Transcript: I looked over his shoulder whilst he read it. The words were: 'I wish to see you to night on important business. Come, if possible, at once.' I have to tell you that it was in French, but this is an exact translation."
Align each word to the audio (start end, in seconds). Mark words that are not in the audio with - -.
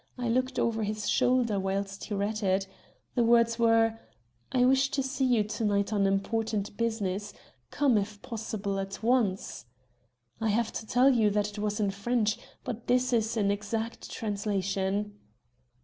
I 0.17 0.29
looked 0.29 0.57
over 0.57 0.81
his 0.81 1.07
shoulder 1.07 1.59
whilst 1.59 2.05
he 2.05 2.15
read 2.15 2.41
it. 2.41 2.65
The 3.13 3.23
words 3.23 3.59
were: 3.59 3.99
'I 4.51 4.65
wish 4.65 4.89
to 4.89 5.03
see 5.03 5.25
you 5.25 5.43
to 5.43 5.63
night 5.63 5.93
on 5.93 6.07
important 6.07 6.75
business. 6.75 7.33
Come, 7.69 7.99
if 7.99 8.19
possible, 8.23 8.79
at 8.79 9.03
once.' 9.03 9.67
I 10.39 10.49
have 10.49 10.73
to 10.73 10.87
tell 10.87 11.11
you 11.11 11.29
that 11.29 11.51
it 11.51 11.59
was 11.59 11.79
in 11.79 11.91
French, 11.91 12.39
but 12.63 12.87
this 12.87 13.13
is 13.13 13.37
an 13.37 13.51
exact 13.51 14.09
translation." 14.09 15.19